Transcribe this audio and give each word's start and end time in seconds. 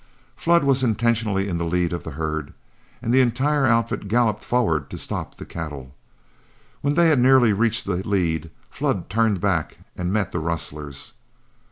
Flood 0.35 0.63
was 0.63 0.81
intentionally 0.81 1.47
in 1.47 1.59
the 1.59 1.63
lead 1.63 1.93
of 1.93 2.03
the 2.03 2.09
herd, 2.17 2.53
and 3.03 3.13
the 3.13 3.21
entire 3.21 3.67
outfit 3.67 4.07
galloped 4.07 4.43
forward 4.43 4.89
to 4.89 4.97
stop 4.97 5.35
the 5.35 5.45
cattle. 5.45 5.93
When 6.81 6.95
they 6.95 7.09
had 7.09 7.19
nearly 7.19 7.53
reached 7.53 7.85
the 7.85 7.97
lead, 7.97 8.49
Flood 8.71 9.11
turned 9.11 9.39
back 9.39 9.77
and 9.95 10.11
met 10.11 10.31
the 10.31 10.39
rustlers. 10.39 11.13